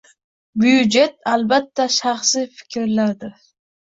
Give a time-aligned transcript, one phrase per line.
[0.61, 3.33] Byudjet, albatta, shaxsij fikrlardir